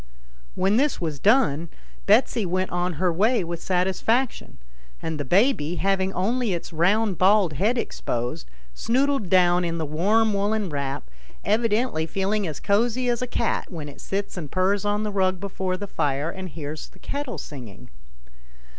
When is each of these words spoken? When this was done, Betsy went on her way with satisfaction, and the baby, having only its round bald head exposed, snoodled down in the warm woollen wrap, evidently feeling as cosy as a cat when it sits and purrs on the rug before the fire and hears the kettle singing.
When 0.55 0.77
this 0.77 0.99
was 0.99 1.19
done, 1.19 1.69
Betsy 2.07 2.43
went 2.43 2.71
on 2.71 2.93
her 2.93 3.13
way 3.13 3.43
with 3.43 3.61
satisfaction, 3.61 4.57
and 4.99 5.19
the 5.19 5.23
baby, 5.23 5.75
having 5.75 6.11
only 6.13 6.53
its 6.55 6.73
round 6.73 7.19
bald 7.19 7.53
head 7.53 7.77
exposed, 7.77 8.49
snoodled 8.73 9.29
down 9.29 9.63
in 9.63 9.77
the 9.77 9.85
warm 9.85 10.33
woollen 10.33 10.69
wrap, 10.71 11.07
evidently 11.45 12.07
feeling 12.07 12.47
as 12.47 12.59
cosy 12.59 13.09
as 13.09 13.21
a 13.21 13.27
cat 13.27 13.71
when 13.71 13.87
it 13.87 14.01
sits 14.01 14.37
and 14.37 14.49
purrs 14.49 14.85
on 14.85 15.03
the 15.03 15.11
rug 15.11 15.39
before 15.39 15.77
the 15.77 15.85
fire 15.85 16.31
and 16.31 16.49
hears 16.49 16.89
the 16.89 16.97
kettle 16.97 17.37
singing. 17.37 17.87